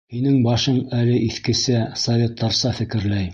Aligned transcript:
Һинең 0.11 0.37
башың 0.45 0.79
әле 0.99 1.19
иҫкесә, 1.27 1.83
советтарса 2.05 2.73
фекерләй. 2.81 3.29